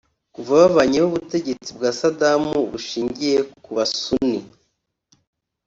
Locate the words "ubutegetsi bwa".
1.09-1.89